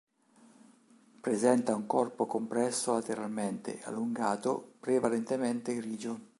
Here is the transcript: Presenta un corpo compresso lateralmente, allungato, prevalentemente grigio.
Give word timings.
Presenta 1.21 1.75
un 1.75 1.85
corpo 1.85 2.25
compresso 2.25 2.93
lateralmente, 2.93 3.81
allungato, 3.83 4.73
prevalentemente 4.79 5.75
grigio. 5.75 6.29